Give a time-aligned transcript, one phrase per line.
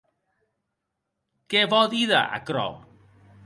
[1.49, 2.67] Qué vò díder aquerò?